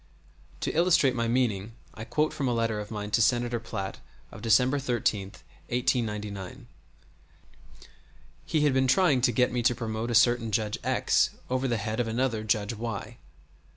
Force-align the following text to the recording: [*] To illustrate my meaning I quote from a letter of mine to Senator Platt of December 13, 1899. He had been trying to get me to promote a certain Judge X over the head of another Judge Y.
[*] 0.33 0.59
To 0.61 0.71
illustrate 0.71 1.13
my 1.13 1.27
meaning 1.27 1.73
I 1.93 2.05
quote 2.05 2.33
from 2.33 2.47
a 2.47 2.55
letter 2.55 2.79
of 2.79 2.89
mine 2.89 3.11
to 3.11 3.21
Senator 3.21 3.59
Platt 3.59 3.99
of 4.31 4.41
December 4.41 4.79
13, 4.79 5.27
1899. 5.69 6.65
He 8.43 8.61
had 8.61 8.73
been 8.73 8.87
trying 8.87 9.21
to 9.21 9.31
get 9.31 9.51
me 9.51 9.61
to 9.61 9.75
promote 9.75 10.09
a 10.09 10.15
certain 10.15 10.51
Judge 10.51 10.79
X 10.83 11.29
over 11.51 11.67
the 11.67 11.77
head 11.77 11.99
of 11.99 12.07
another 12.07 12.43
Judge 12.43 12.73
Y. 12.73 13.17